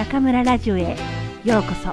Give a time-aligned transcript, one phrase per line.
[0.00, 0.96] 中村ラジオへ
[1.44, 1.90] ようこそ。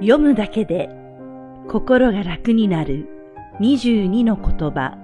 [0.00, 0.88] 読むだけで
[1.68, 3.06] 心が楽になる
[3.60, 4.98] 22の言葉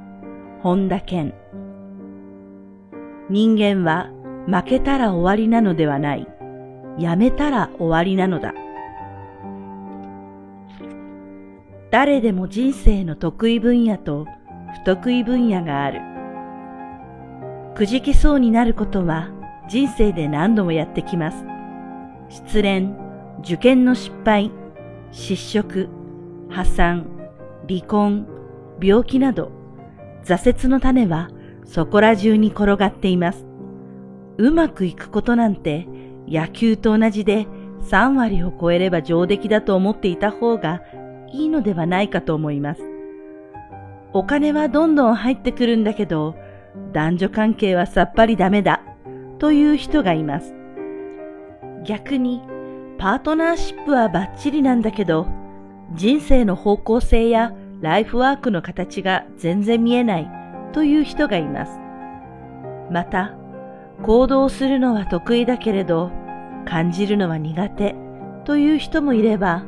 [0.62, 1.32] 本田健。
[3.30, 4.10] 人間は
[4.48, 6.26] 負けたら終わりなのではない。
[6.98, 8.52] やめたら終わりなのだ。
[11.90, 14.26] 誰でも人生の得意分野と
[14.80, 16.00] 不得意分野がある。
[17.74, 19.30] くじけそうになることは
[19.68, 21.44] 人生で何度もやってきます。
[22.28, 22.90] 失恋、
[23.40, 24.50] 受験の失敗、
[25.12, 25.88] 失職、
[26.48, 27.06] 破産、
[27.68, 28.26] 離婚、
[28.82, 29.52] 病気など、
[30.24, 31.30] 挫折の種は
[31.64, 33.46] そこら中に転がっています。
[34.38, 35.86] うまくいくことなんて
[36.28, 37.46] 野球と同じで
[37.82, 40.82] 3割を超えれば上出来だと思っていた方が
[41.36, 42.82] いいのではないかと思います。
[44.12, 46.34] お金はどんどん入ってくるんだけど、
[46.92, 48.82] 男女関係はさっぱりダメだ
[49.38, 50.54] という人がいます。
[51.84, 52.40] 逆に、
[52.98, 55.26] パートナーシップはバッチリなんだけど、
[55.94, 60.30] 人生の方向性やライフワークの形が全然見えない
[60.72, 61.78] という人がいます。
[62.90, 63.34] また、
[64.02, 66.10] 行動するのは得意だけれど、
[66.64, 67.94] 感じるのは苦手
[68.44, 69.64] という人もいれば、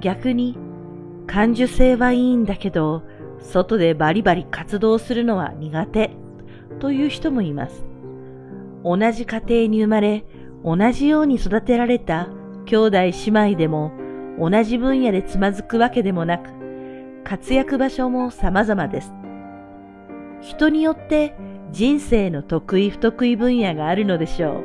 [0.00, 0.58] 逆に
[1.26, 3.02] 感受性はいいんだけど、
[3.40, 6.10] 外でバリバリ活動するのは苦手
[6.78, 7.84] という人もいます。
[8.84, 10.24] 同じ家庭に生まれ、
[10.64, 12.28] 同じように育てられた
[12.64, 13.92] 兄弟姉妹でも
[14.38, 16.50] 同じ分野でつまずくわけでもなく、
[17.24, 19.12] 活躍場所も様々です。
[20.40, 21.34] 人によって
[21.72, 24.64] 人生の得意不得意分野があるのでしょう。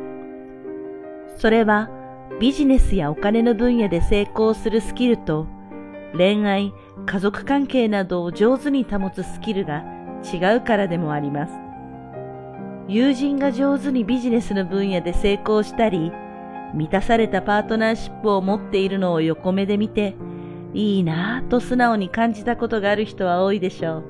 [1.37, 1.89] それは
[2.39, 5.47] ビジネスやお金の分野で成功するスキルと
[6.15, 6.73] 恋愛、
[7.05, 9.83] 家族関係などを上手に保つスキルが
[10.33, 11.53] 違うからでもあります。
[12.87, 16.11] 友人が上手にビジネスの分野で成功したり、
[16.73, 20.15] 満たされたパートナーシップを持っているのを横目で見て、
[20.73, 24.03] いいなぁと素直に感じたことがある人は多いでしょう。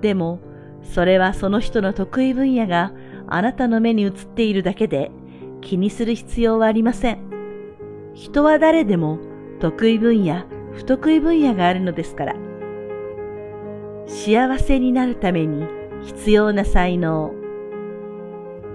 [0.00, 0.40] でも、
[0.82, 2.92] それはその人の得意分野が
[3.26, 5.10] あなたの目に映っているだけで
[5.60, 7.18] 気にする必要はありません。
[8.14, 9.18] 人は誰でも
[9.60, 12.36] 得意分野、不得意分野があるのですから。
[14.06, 15.66] 幸せになるために
[16.02, 17.32] 必要な才能。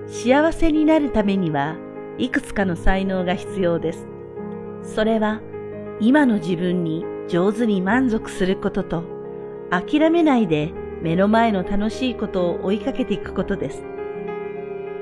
[0.07, 1.75] 幸せになるためには
[2.17, 4.07] いくつかの才能が必要です。
[4.83, 5.41] それは
[5.99, 9.03] 今の自分に上手に満足することと
[9.71, 13.83] 諦めないで目の前の楽しいことを追いかけていくことです。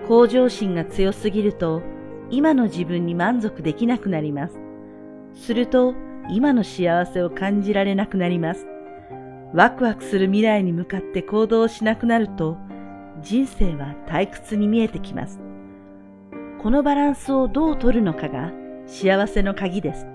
[0.07, 1.81] 向上心が強すぎると
[2.29, 4.59] 今の自分に満足できなくなります。
[5.33, 5.93] すると
[6.29, 8.67] 今の幸せを感じられなくなります。
[9.53, 12.57] ワクワクする未来に向かって行動しなくなると、
[13.21, 15.39] 人生は退屈に見えてきます。
[16.61, 18.51] このバランスをどう取るのかが
[18.87, 20.07] 幸せの鍵です。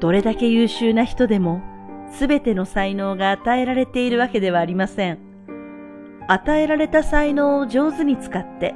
[0.00, 1.62] どれだけ優秀な人でも、
[2.12, 5.18] すべての才能が与えられているわけではありません。
[6.28, 8.74] 与えられた才能を上手に使って、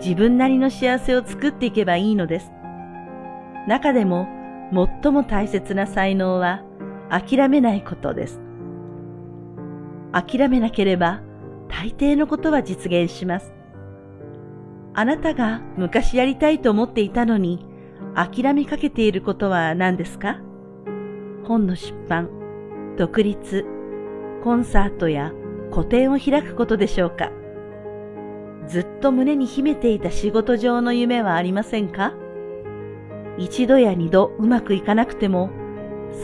[0.00, 2.52] 自分なりの幸せを作っていけばいいのです。
[3.66, 4.28] 中でも、
[4.72, 6.62] 最も大切な才能は
[7.10, 8.40] 諦めないことです。
[10.12, 11.22] 諦めなければ
[11.68, 13.52] 大抵のことは実現します。
[14.94, 17.64] あなたが昔やりたいと思っていたのに
[18.14, 20.40] 諦めかけていることは何ですか？
[21.44, 22.28] 本の出版、
[22.96, 23.64] 独立、
[24.42, 25.32] コンサートや
[25.70, 27.30] 個展を開くことでしょうか？
[28.66, 32.14] ずっと胸に秘めていた仕事上の夢はありませんか？
[33.40, 35.48] 一度や二度うまくいかなくても、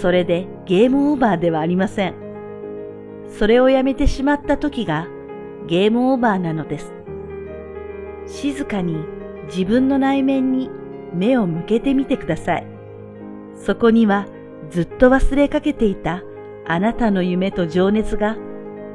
[0.03, 2.15] それでゲームオーバーではありません。
[3.38, 5.09] それをやめてしまった時が
[5.66, 6.92] ゲームオーバーなのです。
[8.27, 8.98] 静かに
[9.47, 10.71] 自分の内面に
[11.15, 12.66] 目を向けてみてください。
[13.54, 14.27] そこには
[14.69, 16.22] ずっと忘れかけていた
[16.66, 18.36] あなたの夢と情熱が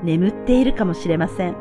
[0.04, 1.56] 眠っているかもしれません。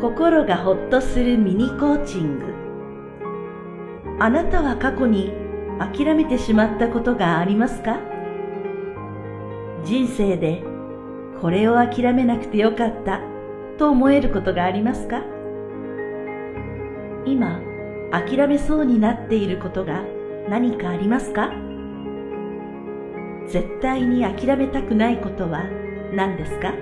[0.00, 2.65] 心がほっとするミニコーチング。
[4.18, 5.30] あなたは過去に
[5.78, 7.98] 諦めてしまったことがありますか？
[9.84, 10.64] 人生で
[11.40, 13.20] これを諦めなくてよかった
[13.76, 15.22] と思えることがありますか？
[17.26, 17.60] 今
[18.10, 20.02] 諦めそうになっていることが
[20.48, 21.50] 何かありますか？
[23.48, 25.64] 絶対に諦めたくないことは
[26.14, 26.72] 何ですか？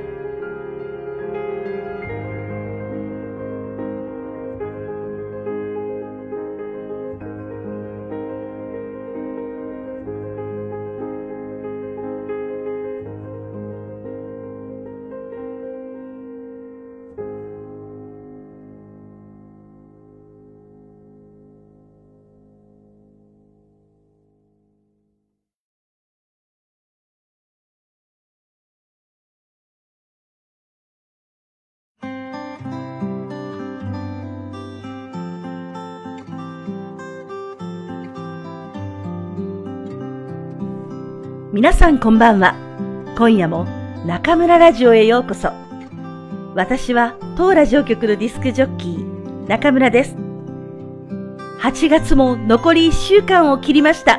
[41.54, 42.56] 皆さんこんばんは。
[43.16, 43.64] 今夜も
[44.04, 45.52] 中村ラジオへようこそ。
[46.56, 50.16] 私は当ラジオ局のディスクジョッキー、中村です。
[51.60, 54.18] 8月も残り1週間を切りました。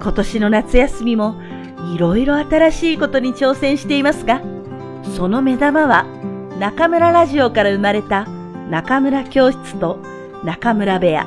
[0.00, 1.34] 今年の夏休みも
[1.92, 4.40] いろいろ新しいことに挑戦していますが、
[5.16, 6.04] その目玉は
[6.60, 8.24] 中村ラジオから生まれた
[8.70, 9.98] 中村教室と
[10.44, 11.26] 中村部屋。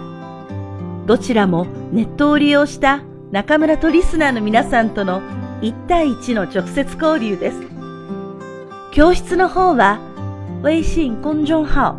[1.08, 5.22] どちらもネットを利用した中村とリスナーの皆さんとの
[5.62, 7.62] 1対1の直接交流です。
[8.92, 10.02] 教室の方は、
[10.66, 11.96] 微信公众号、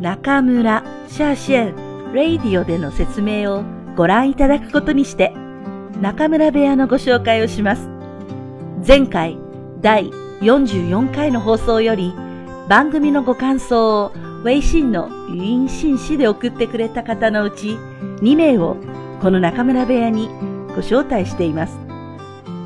[0.00, 3.64] 中村シャーシェン、レイディオでの説明を
[3.96, 5.32] ご覧いただくことにして、
[5.98, 7.88] 中村部屋のご紹介をします。
[8.86, 9.38] 前回、
[9.80, 10.10] 第
[10.42, 12.12] 44回の放送より、
[12.68, 14.12] 番組のご感想を
[14.44, 17.78] 微信の語音信息で送ってくれた方のうち
[18.20, 18.76] 2名を
[19.20, 20.28] この中村部屋に
[20.68, 21.78] ご招待しています。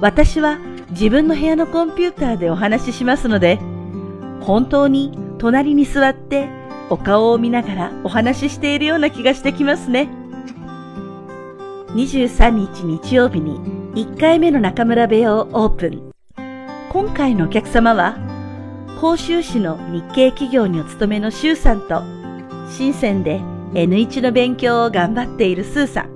[0.01, 0.59] 私は
[0.91, 3.59] 自分の部屋のコンピューターでお話ししますので、
[4.41, 6.49] 本当に隣に座って
[6.91, 10.09] お顔を見ながらお話ししているような気がしてきますね。
[11.89, 13.59] 23日日曜日に
[13.95, 16.13] 1回目の中村部屋をオープン。
[16.91, 18.17] 今回のお客様は、
[19.01, 22.03] 甲州市の日系企業にお勤めの周さんと、
[22.71, 23.41] 深センで
[23.73, 26.14] N1 の勉強を頑張っているスーさん。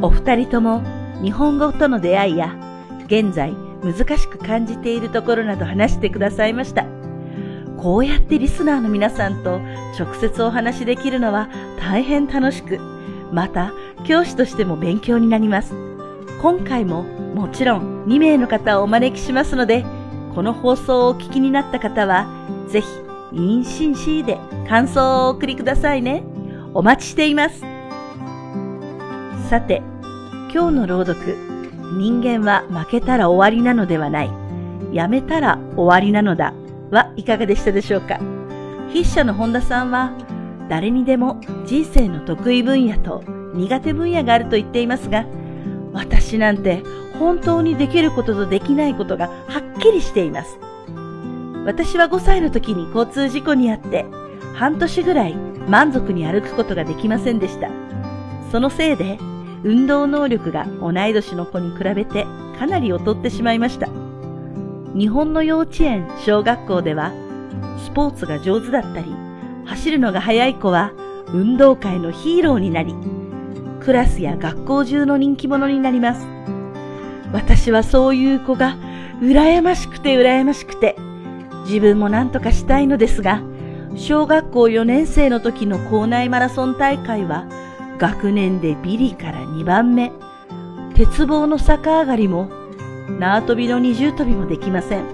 [0.00, 0.82] お二人とも
[1.22, 2.56] 日本語との出会いや
[3.06, 3.52] 現在
[3.82, 6.84] 難しく感じているところなど話してくださいました。
[7.76, 9.60] こうやってリスナーの皆さんと
[9.98, 11.48] 直接お話しできるのは
[11.80, 12.78] 大変楽しく、
[13.32, 13.72] また
[14.04, 15.74] 教師としても勉強になります。
[16.42, 19.84] 今回ももちろん2名の方をお招きしますので、
[20.34, 22.26] この放送をお聞きになった方は、
[22.68, 22.86] ぜひ、
[23.32, 26.24] インシンシーで感想をお送りくださいね。
[26.74, 27.77] お待ちしています。
[29.48, 29.80] さて、
[30.52, 31.34] 今日の朗読、
[31.96, 34.30] 人間は負けたら終わりなのではない、
[34.92, 36.52] やめたら終わりなのだ
[36.90, 38.18] はいかがでしたでしょうか
[38.88, 40.12] 筆者の本田さんは、
[40.68, 43.24] 誰にでも人生の得意分野と
[43.54, 45.24] 苦手分野があると言っていますが、
[45.94, 46.82] 私なんて
[47.18, 50.58] 本当にできることとできないことがはっきりしています。
[51.64, 54.04] 私は5歳の時に交通事故にあって、
[54.52, 55.34] 半年ぐらい
[55.68, 57.70] 満足に歩くことができませんでした。
[58.52, 59.18] そのせいで
[59.64, 62.24] 運動能力が同い年の子に比べて
[62.58, 63.88] かなり劣ってしまいました。
[64.94, 67.12] 日本の幼稚園、小学校では、
[67.84, 69.06] スポーツが上手だったり、
[69.64, 70.92] 走るのが速い子は
[71.32, 72.94] 運動会のヒーローになり、
[73.80, 76.26] クラスや学校中の人気者になります。
[77.32, 78.76] 私はそういう子が
[79.20, 80.96] 羨ましくて羨ましくて、
[81.66, 83.42] 自分も何とかしたいのですが、
[83.96, 87.46] 小学校4年生の時の校内マラソン大会は
[87.98, 90.12] 学年でビリから2番目。
[90.94, 92.48] 鉄棒の逆上がりも、
[93.18, 95.04] 縄跳びの二重跳びもできません。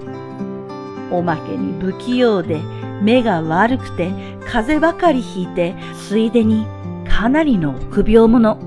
[1.11, 2.59] おまけに不器用で
[3.01, 4.11] 目が悪くて
[4.47, 5.75] 風邪ばかりひいて、
[6.07, 6.65] ついでに
[7.07, 8.57] かなりの臆病者。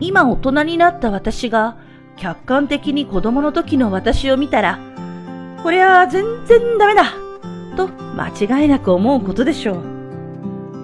[0.00, 1.78] 今大人になった私が
[2.16, 4.78] 客観的に子供の時の私を見たら、
[5.62, 7.12] こりゃ全然ダメだ
[7.76, 8.28] と間
[8.60, 9.95] 違いなく思うことでしょう。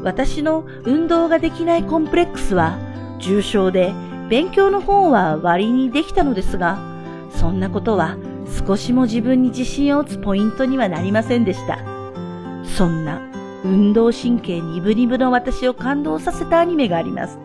[0.03, 2.79] 私の運動ができないコンプレックスは
[3.19, 3.93] 重症で
[4.29, 6.79] 勉強の方は割にできたのですが、
[7.31, 8.17] そんなことは
[8.67, 11.79] 少しも自分に自信を持つポイントにはなりませんでした。
[12.65, 13.21] そんな
[13.65, 17.39] 運動神経ニブニブの私を感動させたアニメがあります。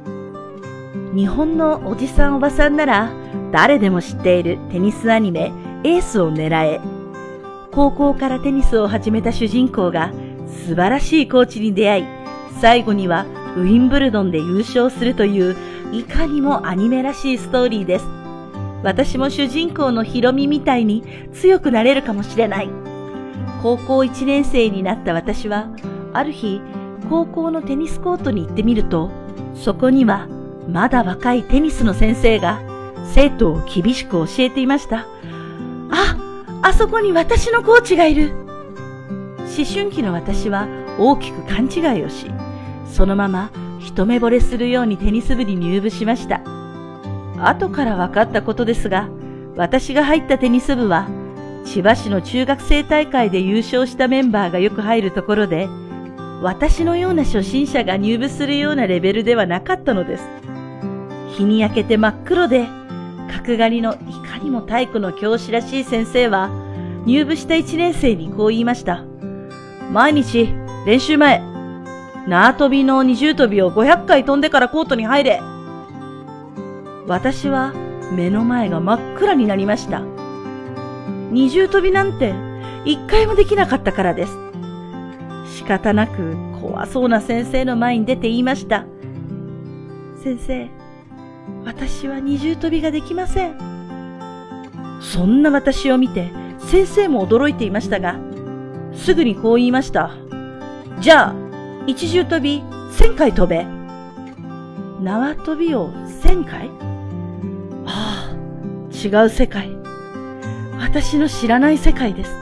[1.13, 3.11] 日本のおじさんおばさんなら
[3.51, 5.51] 誰でも知っているテニスアニメ
[5.83, 6.79] エースを狙え。
[7.71, 10.11] 高校からテニスを始めた主人公が
[10.47, 12.05] 素晴らしいコーチに出会い、
[12.59, 15.55] 最後にはウィンブルドンで優勝するという
[15.91, 18.05] いかにもアニメらしいストーリーです。
[18.83, 22.69] 私も主人公のヒロミみたいに強くなれるかもしれない。
[23.61, 25.69] 高校1年生になった私は、
[26.13, 26.61] ある日、
[27.09, 29.11] 高校のテニスコートに行ってみると、
[29.55, 30.27] そこには
[30.67, 32.61] まだ若いテニスの先生が
[33.05, 35.07] 生徒を厳しく教えていました。
[35.89, 36.17] あ、
[36.61, 38.31] あそこに私のコーチがいる。
[39.39, 40.67] 思春期の私は
[40.99, 42.27] 大きく勘違いをし、
[42.91, 46.41] そのまま一目惚れするようにテニス部に入部しました。
[47.39, 49.09] 後から分かったことですが、
[49.55, 51.07] 私が入ったテニス部は、
[51.65, 55.67] 千葉市の中学生大会で優勝したメンバーがよく入るところで、
[56.41, 60.29] 私のような初心者が入部するようなレベルではなかったのです。
[61.35, 62.67] 日に焼けて真っ黒で、
[63.31, 66.49] 角刈りのいかにも体育の教師らしい先生は、
[67.05, 69.03] 入部した1年生にこう言いました。
[69.91, 70.49] 毎日、
[70.85, 71.41] 練習前、
[72.27, 75.41] 縄跳びの二重跳びを500回飛んでからコートに入れ。
[77.07, 77.73] 私は
[78.11, 80.01] 目の前が真っ暗になりました。
[81.31, 82.33] 二重跳びなんて
[82.83, 84.37] 一回もできなかったからです。
[85.55, 88.85] 仕方なく怖そうな先生の前に出て言いました。
[90.21, 90.69] 先生、
[91.63, 93.57] 私は二重跳びができません。
[94.99, 98.19] そんな私を見て先生も驚いていましたが、
[98.93, 100.11] すぐにこう言いました。
[100.99, 101.46] じゃあ、
[101.87, 103.63] 一重跳び千回飛べ。
[105.01, 105.89] 縄跳びを
[106.21, 106.69] 千回？
[107.85, 108.35] ああ、
[108.93, 109.71] 違う世界。
[110.77, 112.35] 私の知らない世界です。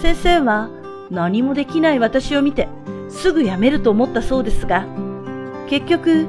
[0.00, 0.70] 先生は
[1.10, 2.66] 何もできない私を見て
[3.10, 4.86] すぐ辞めると思ったそうですが、
[5.68, 6.26] 結局、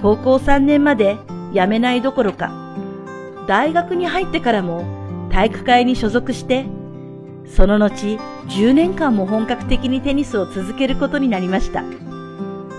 [0.00, 1.18] 高校3年まで
[1.52, 2.50] 辞めないどころか、
[3.46, 6.64] 大学に入ってからも体育会に所属して、
[7.54, 11.82] その後10年間も本格的にテニスを続けることになりました。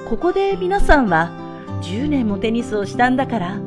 [0.09, 1.29] ここで皆さんは
[1.81, 3.59] 10年もテニスをしたんだから、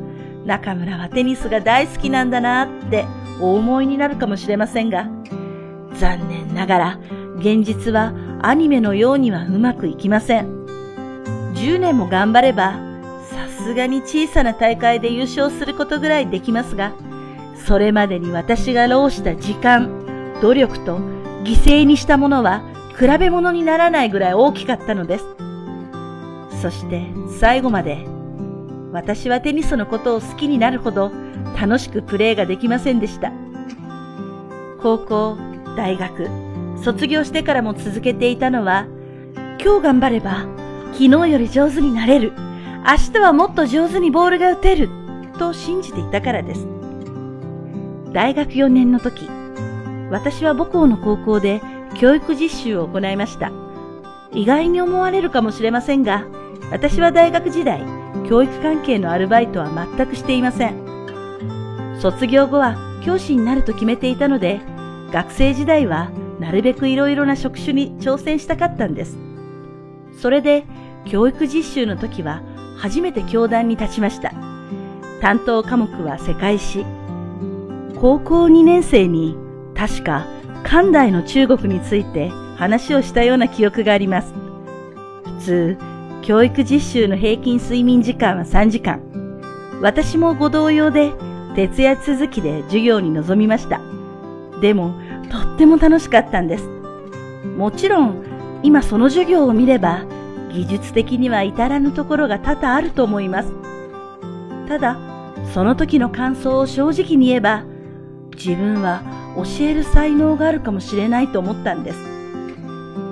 [0.45, 3.05] 中村はテニスが大好きなんだなって
[3.39, 5.07] お思いになるかもしれませんが、
[5.95, 6.99] 残念ながら
[7.37, 10.65] 現実はアニメのようにはうまくいきません。
[11.53, 12.73] 10年も頑張れば、
[13.29, 16.91] さすがに小さな大会で優勝することぐらいできますが、
[17.65, 20.02] それまでに私が浪した時間、
[20.43, 20.97] 努力と
[21.45, 22.63] 犠牲にしたものは
[22.99, 25.25] 比べ物にならないぐらい大きかったのです。
[26.61, 27.07] そして
[27.39, 28.05] 最後まで
[28.91, 31.13] 私はテニスのことを好きになるほど
[31.57, 33.31] 楽しくプレーができませんでした。
[34.81, 35.37] 高校、
[35.77, 36.27] 大学、
[36.83, 38.85] 卒業してからも続けていたのは、
[39.63, 40.45] 今日頑張れば
[40.91, 42.33] 昨日より上手になれる。
[42.85, 44.89] 明日はもっと上手にボールが打てる。
[45.39, 46.67] と信じていたからです。
[48.11, 49.29] 大学4年の時、
[50.13, 51.59] 私は母校の高校で
[51.99, 53.51] 教育実習を行いました。
[54.31, 56.27] 意外に思われるかもしれませんが、
[56.71, 57.81] 私は大学時代、
[58.29, 61.97] 教育関係のアルバイトは全くしていません。
[61.99, 64.61] 卒業後は教師になると決めていたので、
[65.11, 69.17] 学生時代はなるべくいろいろな職種に挑戦したかったんです。
[70.19, 70.63] それで、
[71.05, 72.43] 教育実習の時は
[72.77, 74.31] 初めて教壇に立ちました。
[75.21, 76.85] 担当科目は世界史。
[77.99, 79.42] 高校2年生に
[79.83, 80.25] 確か
[80.63, 84.33] 漢代の中国について話をしたような記憶があります。
[85.25, 85.77] 普通、
[86.21, 89.01] 教育実習の平均睡眠時間は3時間。
[89.81, 91.11] 私もご同様で
[91.55, 93.81] 徹夜続きで授業に臨みました。
[94.61, 94.95] でも、
[95.29, 96.69] とっても楽しかったんです。
[97.57, 98.23] もちろん、
[98.63, 100.05] 今その授業を見れば、
[100.49, 103.51] 技術的には至らぬところが多々あると思います。
[104.69, 104.97] ただ、
[105.53, 107.65] その時の感想を正直に言えば、
[108.33, 111.97] 自分は教える才能があるかもしれないと思ったんです。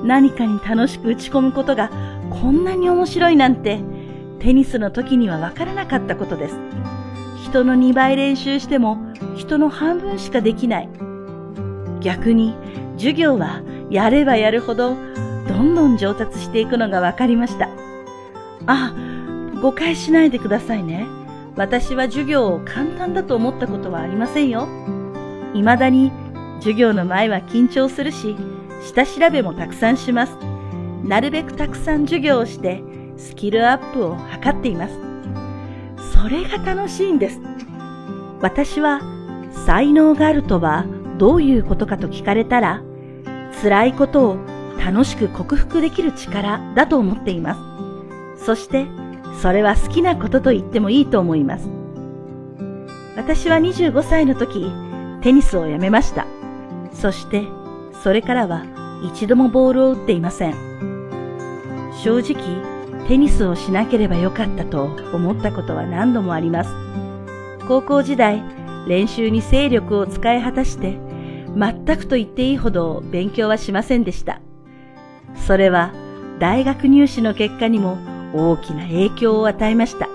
[0.04, 1.90] 何かに楽しく打ち込むことが
[2.30, 3.80] こんなに面白いなんて、
[4.40, 6.56] テニスの時にはわからなかったことです。
[7.44, 8.98] 人の2倍練習しても
[9.36, 10.90] 人の半分しかできない。
[12.00, 12.56] 逆に
[12.98, 14.96] 授業はやればやるほど
[15.48, 17.70] どんどん上達していくのがわかりました。
[18.66, 18.94] あ、
[19.62, 21.06] 誤解しないでくださいね。
[21.56, 24.68] 私は授業を簡単だと思ったことはありませんよ。
[25.54, 26.12] 未だに
[26.60, 28.36] 授業の前は緊張するし、
[28.84, 30.36] 下調べもたくさんします。
[31.04, 32.82] なるべくたくさん授業をして
[33.18, 34.94] スキルアップを図っています。
[36.14, 37.40] それが楽しいんです。
[38.42, 39.02] 私は
[39.66, 40.86] 才能があるとは
[41.18, 42.82] どういうことかと聞かれたら、
[43.62, 44.38] 辛いことを
[44.84, 47.56] 楽しく克服できる力だと思っていま
[48.38, 48.46] す。
[48.46, 48.88] そして、
[49.42, 51.70] それは好きなことと言ってもいいと思います。
[53.16, 54.72] 私は25歳の時、
[55.22, 56.26] テニスをやめました。
[56.94, 57.48] そして、
[58.04, 58.66] それからは
[59.04, 60.54] 一度もボールを打っていません。
[62.04, 66.72] 正直、テニスをしなければよかったと思ったことは何度もあります。
[67.68, 68.44] 高校時代、
[68.88, 71.00] 練習に精力を使い果たして、
[71.56, 74.42] 全くと言っていいほど勉強はしませんでした。
[75.36, 75.94] それは
[76.40, 77.98] 大学入試の結果にも
[78.34, 80.10] 大きな影響を与えました。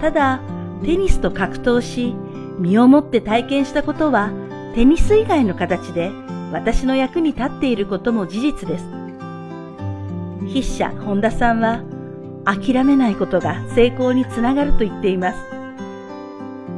[0.00, 0.40] ただ、
[0.82, 2.16] テニスと格闘し、
[2.58, 4.30] 身をもって体験したことは、
[4.74, 6.10] テニス以外の形で
[6.52, 8.84] 私の役に立っていることも事実です。
[10.40, 11.82] 筆者本田さんは、
[12.44, 15.38] 諦めないことが成功につながると言っています。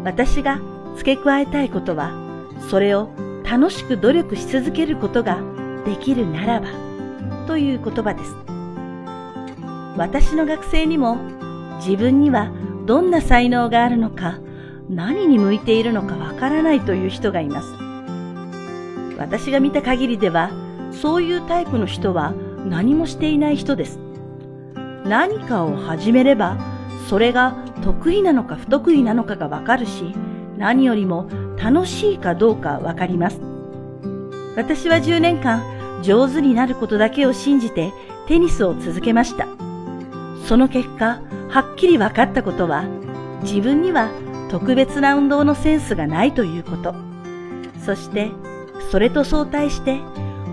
[0.05, 0.61] 私が
[0.97, 2.13] 付け加えたいことは、
[2.71, 3.09] それを
[3.49, 5.39] 楽しく努力し続けることが
[5.85, 6.69] できるならば、
[7.47, 8.35] という言葉です。
[9.97, 11.17] 私の学生にも
[11.79, 12.51] 自分には
[12.87, 14.39] どんな才能があるのか、
[14.95, 17.69] 何に向いているのかわからないという人がいます。
[19.19, 20.51] 私が見た限りでは、
[20.93, 22.33] そういうタイプの人は
[22.65, 23.99] 何もしていない人です。
[25.05, 26.59] 何かを始めれば、
[27.09, 30.15] それが得意なのか不得意なのかがわかるし、
[30.57, 33.41] 何よりも楽しいかどうかわかります。
[34.57, 35.63] 私は10年間
[36.03, 37.93] 上手になることだけを信じて
[38.29, 39.49] テニスを続けました。
[40.47, 42.85] その結果、はっきり分かったことは、
[43.43, 44.11] 自分には
[44.55, 46.95] 特別な運動のセンスがないということ。
[47.85, 48.31] そして、
[48.93, 49.99] それと相対して、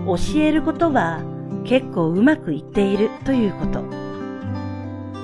[0.04, 1.20] 教えることは
[1.62, 3.84] 結構うまくいっているということ。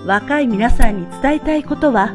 [0.06, 2.14] 若い皆さんに伝えたいことは、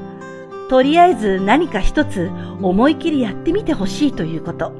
[0.70, 4.72] とりあえず何か一つ思い切りやってみてほしいということ。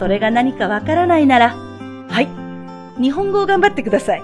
[0.00, 1.50] それが何かわからないなら、
[2.08, 4.22] はい、日本語を頑張ってください。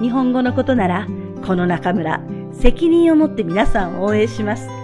[0.00, 1.06] 日本語のことなら、
[1.46, 2.22] この中村、
[2.54, 4.81] 責任を持って皆さんを応援します。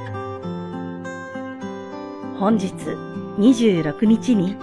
[2.39, 2.73] 本日
[3.39, 4.55] 26日に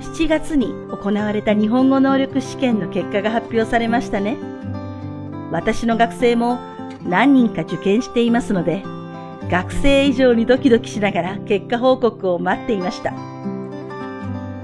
[0.00, 4.38] 7月に行われた日本語能力試験の結果が発表されましたね。
[5.52, 6.58] 私の学生も
[7.02, 8.82] 何人か受験していますので、
[9.50, 13.12] 学生以上にドキドキしながら結果報告を待っていました。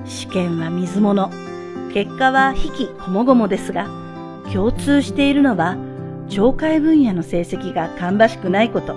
[0.07, 1.29] 試験は水物、
[1.93, 3.87] 結果は引きこもごもですが、
[4.51, 5.77] 共通しているのは、
[6.29, 8.97] 聴解分野の成績が芳しくないこと。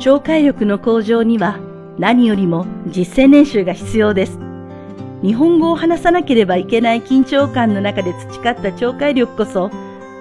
[0.00, 1.58] 聴解力の向上には
[1.98, 4.38] 何よりも実践練習が必要です。
[5.22, 9.70] 日本語を話さなければいけない緊張感の中で培った聴解力こそ、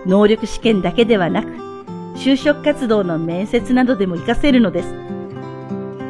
[0.05, 1.49] 能力試験だけではなく、
[2.15, 4.93] 就職活動の面接などでも活かせるのです。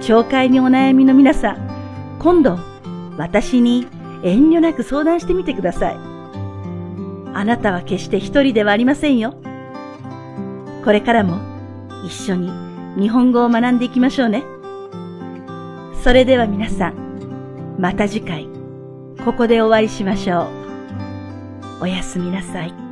[0.01, 2.59] 紹介にお悩みの皆さん、今度、
[3.17, 3.87] 私に
[4.23, 5.97] 遠慮なく相談してみてください。
[7.33, 9.33] あなたは決して一人ではありませんよ。
[10.83, 11.39] これからも
[12.05, 12.51] 一緒に
[12.97, 14.43] 日本語を学んでいきましょうね。
[16.05, 18.47] それでは皆さん、また次回、
[19.25, 20.43] ここでお会いしましょ
[21.79, 21.81] う。
[21.81, 22.84] おやすみなさい。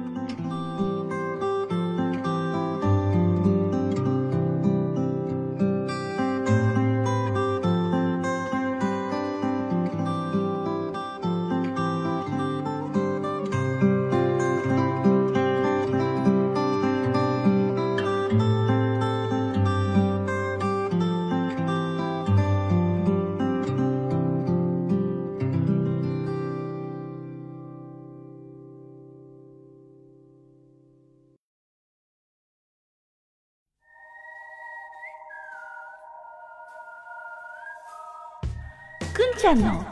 [39.43, 39.85] ちゃんの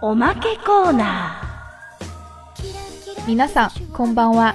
[0.00, 3.26] おまけコーナー。
[3.26, 4.54] 皆さん、こんばんは。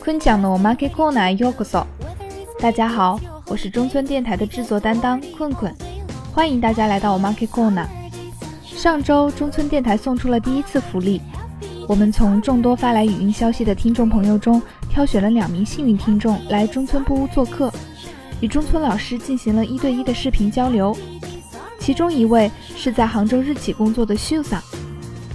[0.00, 1.86] くんちゃんのおまけコーナーようこそ。
[2.60, 5.74] 大家好，我是中村电台的制作担当困困，
[6.32, 7.86] 欢迎大家来到 Omake Corner。
[8.62, 11.20] 上周中村电台送出了第一次福利，
[11.88, 17.72] 我们从众多发来语音消息的听众朋友中挑选了两名幸运听众来中村布屋做客，
[18.40, 20.96] 与中村老师进行了一对一的视频交流。
[21.89, 24.61] 其中一位是在杭州日企工作的秀嫂，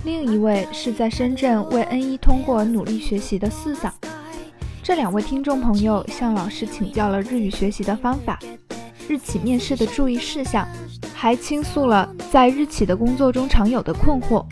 [0.05, 3.93] 另一位是在深圳为 N 一通过努力学习的四嫂。
[4.81, 8.39] 这两位听众朋友向老师请教了日语学习的方法、
[9.09, 10.65] 日企面试的注意事项，
[11.13, 14.47] 还倾诉了在日企的工作中常有的困惑。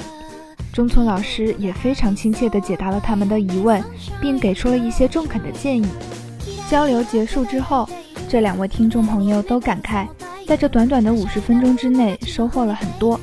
[0.72, 3.80] 中村老师也非常亲切地解答了他们的疑问，
[4.20, 5.86] 并给出了一些中肯的建议。
[6.68, 7.88] 交流结束之后，
[8.28, 10.08] 这两位听众朋友都感慨。
[10.46, 13.18] 在这短短的五十分钟之内，收获了很多。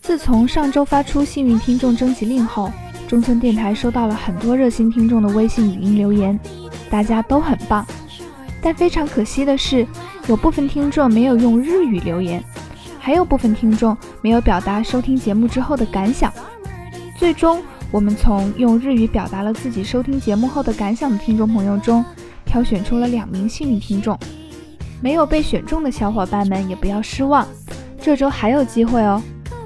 [0.00, 2.70] 自从上周发出幸运听众征集令后，
[3.06, 6.38] 中村电台收到了很多热心听众的微信语音留言，
[6.90, 7.86] 大家都很棒。
[8.60, 9.86] 但非常可惜的是，
[10.26, 12.42] 有部分听众没有用日语留言，
[12.98, 16.32] 还有部分听众没有表达收听节目之后的感想。
[17.16, 22.04] 最终，我们从用日语表达了自己收听节目后的感想的听众朋友中，
[22.44, 24.18] 挑选出了两名幸运听众。
[25.00, 27.46] 没有被选中的小伙伴们也不要失望，
[28.00, 29.22] 这周还有机会哦。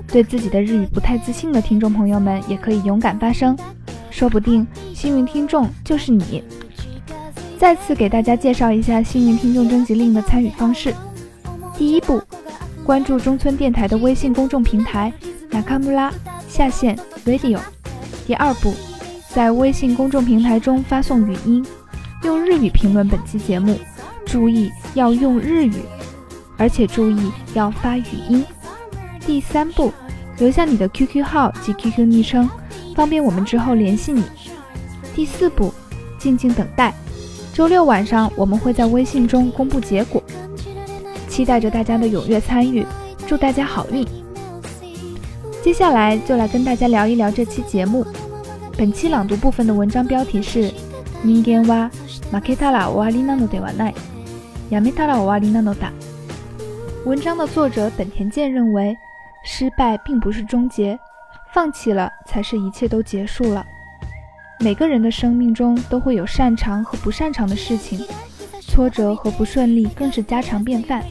[0.09, 3.57] 对自己的日语不太自信的听众朋友们也可以勇敢发声，
[4.11, 6.45] 说不定幸运听众就是你。
[7.59, 10.95] 再次给大家介绍一下幸运听众征集令的参与方式：
[11.79, 12.21] 第一步，
[12.85, 15.11] 关注中村电台的微信公众平台
[15.51, 16.11] Nakamura
[16.47, 17.59] 下线 Radio；
[18.27, 18.75] 第二步，
[19.31, 21.65] 在微信公众平台中发送语音，
[22.25, 23.79] 用日语评论本期节目。
[24.27, 25.74] 注意要用日语，
[26.58, 28.44] 而且注意要发语音。
[29.26, 29.92] 第三步，
[30.38, 32.50] 留下你的 QQ 号及 QQ 昵称，
[32.96, 34.24] 方便我们之后联系你。
[35.16, 35.74] 第四步，
[36.18, 36.94] 静静等待。
[37.54, 40.22] 周六晚上我们会在微信中公布结果，
[41.28, 42.86] 期待着大家的踊跃参与，
[43.26, 44.06] 祝大家好运。
[45.64, 48.06] 接下来就来跟大家聊一聊这期节目。
[48.78, 50.72] 本期朗读部分的文章标题是：
[51.24, 51.90] 人間は
[52.32, 53.94] 負けたら終わりなのではない。
[54.72, 55.92] やめたら終わりなのだ。
[57.06, 58.98] 文章的作者本田健认为，
[59.46, 61.00] 失败并不是终结，
[61.54, 63.66] 放弃了才是一切都结束了。
[64.60, 68.06] 每个人的生命中都会有擅长和不擅长的事情，
[68.60, 71.04] 挫折和不顺利更是家常便饭。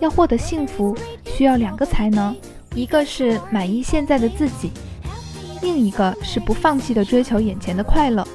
[0.00, 2.34] 要获得幸福，需要两个才能，
[2.74, 4.70] 一个是满意现在的自己，
[5.60, 8.26] 另一个是不放弃的追求眼前的快乐。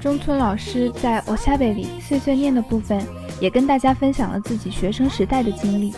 [0.00, 3.00] 中村老师在《我下贝里碎碎念》的部分，
[3.41, 5.93] 也跟大家分享了自己学生时代的经历。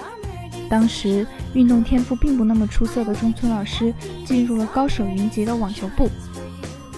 [0.70, 3.94] 当时运动天赋并不那么出色的中村老师，
[4.26, 6.10] 进入了高手云集的网球部。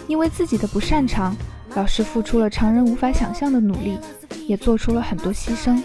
[0.08, 1.36] 因为自己的不擅长，
[1.73, 3.97] 老师付出了常人无法想象的努力，
[4.47, 5.81] 也做出了很多牺牲。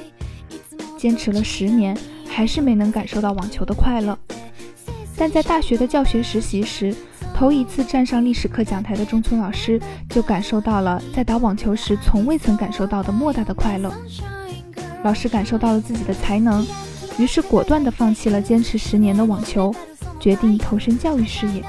[0.97, 1.97] 坚持了十年，
[2.29, 4.17] 还是没能感受到网球的快乐。
[5.17, 6.95] 但在大学的教学实习时，
[7.35, 13.91] 头一次站上历史课讲台的中村老师，就感受到了在打网球时从未曾感受到的莫大的快乐。
[15.03, 16.67] 老师感受到了自己的才能，
[17.19, 19.75] 于是果断地放弃了坚持十年的网球，
[20.19, 21.65] 决定投身教育事业。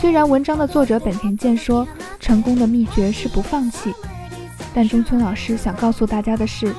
[0.00, 1.86] 虽然文章的作者本田健说
[2.18, 3.94] 成功的秘诀是不放弃，
[4.74, 6.74] 但中村老师想告诉大家的是，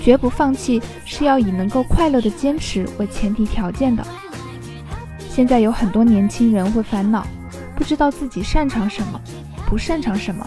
[0.00, 4.04] 绝不放弃是要以能够快乐的坚持为前提条件的。
[5.30, 7.24] 现在有很多年轻人会烦恼，
[7.76, 9.20] 不知道自己擅长什么，
[9.68, 10.44] 不擅长什么。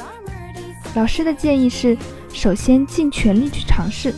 [0.96, 1.98] 老师的建议是，
[2.38, 4.14] 首先尽全力去尝试，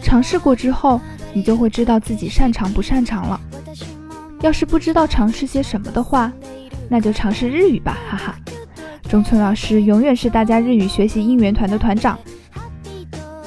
[0.00, 1.00] 尝试过之后，
[1.32, 3.40] 你就会知道自己擅长不擅长了。
[4.40, 6.32] 要是不知道尝试些什么的话，
[6.88, 8.36] 那就尝试日语吧，哈哈。
[9.08, 12.16] 中村老师永远是大家日语学习应援团的团长。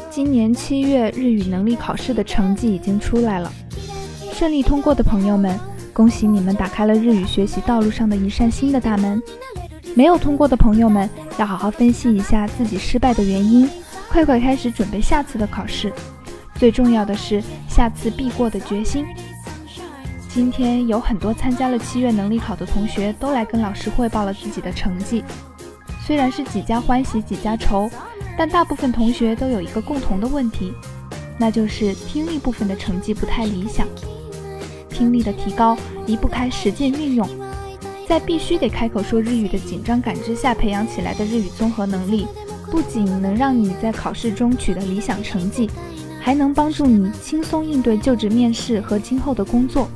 [0.10, 3.50] 今年七月日语能力考试的成绩已经出来了，
[4.34, 5.58] 顺利通过的朋友们。
[5.94, 9.24] 恭喜你们打开了日语学习道路上的一扇新的大门。
[9.96, 13.70] 没有通过的朋友们，要好好分析一下自己失败的原因，
[14.10, 15.92] 快快开始准备下次的考试。
[16.56, 19.06] 最重要的是下次必过的决心。
[20.30, 25.24] 今天有很多参加了七月能力考的同学都来跟老师汇报了自己的成绩，
[26.06, 27.90] 虽然是几家欢喜几家愁，
[28.38, 30.72] 但大部分同学都有一个共同的问题，
[31.38, 33.88] 那就是听力部分的成绩不太理想。
[34.90, 37.28] 听力的提高离不开实践运用，
[38.11, 42.27] 在必须得开口说日语的紧张感之下培养起来的日语综合能力，
[42.71, 45.71] 不仅能让你在考试中取得理想成绩，
[46.21, 49.89] 还能帮助你轻松应对就职面试和今后的工作。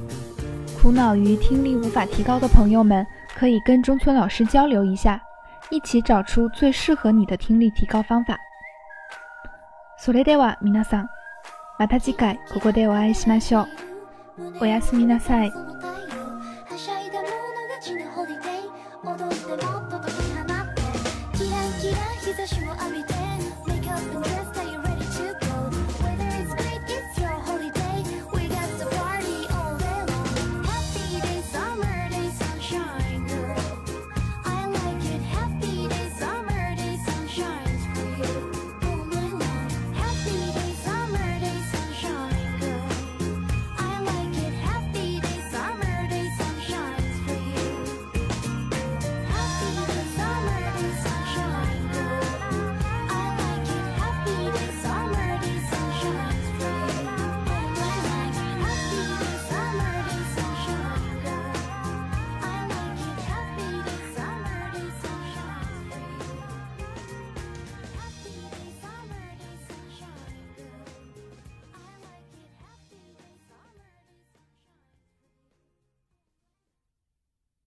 [0.81, 5.21] 苦恼于听力无法提高的朋友们，可以跟中村老师交流一下，
[5.71, 8.37] 一起找出最适合你的听力提高方法。
[10.03, 11.09] それでは皆さん、
[11.79, 13.67] また次回ここでお会いしましょう。
[14.63, 15.53] おやすみなさい。